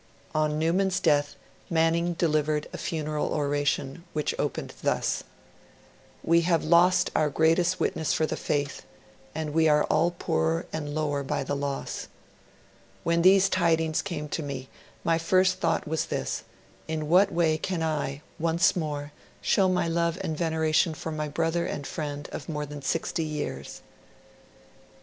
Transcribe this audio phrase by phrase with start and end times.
[0.33, 1.35] On Newman's death,
[1.69, 5.23] Manning delivered a funeral oration, which opened thus:
[6.23, 8.81] 'We have lost our greatest witness for the Faith,
[9.35, 12.07] and we are all poorer and lower by the loss.
[13.03, 14.69] 'When these tidings came to me,
[15.03, 16.45] my first thought was this,
[16.87, 21.67] in what way can I, once more, show my love and veneration for my brother
[21.67, 23.83] and friend of more than sixty years?'